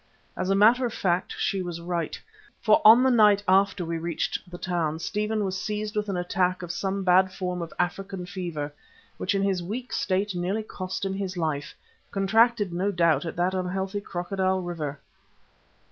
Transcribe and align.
As 0.35 0.49
a 0.49 0.55
matter 0.55 0.83
of 0.83 0.95
fact 0.95 1.35
she 1.37 1.61
was 1.61 1.79
right, 1.79 2.19
for 2.59 2.81
on 2.83 3.03
the 3.03 3.11
night 3.11 3.43
after 3.47 3.85
we 3.85 3.99
reached 3.99 4.39
the 4.49 4.57
town, 4.57 4.97
Stephen 4.97 5.45
was 5.45 5.61
seized 5.61 5.95
with 5.95 6.09
an 6.09 6.17
attack 6.17 6.63
of 6.63 6.71
some 6.71 7.03
bad 7.03 7.31
form 7.31 7.61
of 7.61 7.71
African 7.77 8.25
fever, 8.25 8.73
which 9.17 9.35
in 9.35 9.43
his 9.43 9.61
weak 9.61 9.93
state 9.93 10.33
nearly 10.33 10.63
cost 10.63 11.05
him 11.05 11.13
his 11.13 11.37
life, 11.37 11.75
contracted, 12.09 12.73
no 12.73 12.91
doubt, 12.91 13.25
at 13.25 13.35
that 13.35 13.53
unhealthy 13.53 14.01
Crocodile 14.01 14.59
Water. 14.63 14.99